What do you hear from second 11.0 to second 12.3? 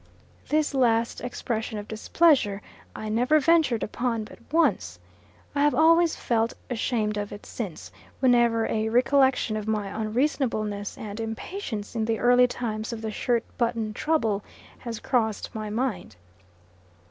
impatience in the